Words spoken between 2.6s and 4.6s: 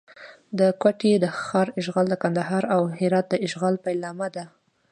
او هرات د اشغال پیلامه ده.